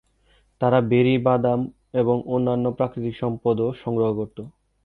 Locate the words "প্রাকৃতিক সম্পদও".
2.77-3.67